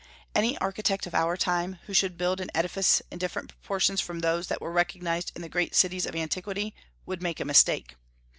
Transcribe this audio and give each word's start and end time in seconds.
Any 0.33 0.57
architect 0.57 1.05
of 1.05 1.13
our 1.13 1.37
time, 1.37 1.77
who 1.85 1.93
should 1.93 2.17
build 2.17 2.41
an 2.41 2.49
edifice 2.55 3.03
in 3.11 3.19
different 3.19 3.49
proportions 3.49 4.01
from 4.01 4.21
those 4.21 4.47
that 4.47 4.59
were 4.59 4.71
recognized 4.71 5.31
in 5.35 5.43
the 5.43 5.47
great 5.47 5.75
cities 5.75 6.07
of 6.07 6.15
antiquity, 6.15 6.73
would 7.05 7.21
make 7.21 7.39
a 7.39 7.45
mistake. 7.45 7.93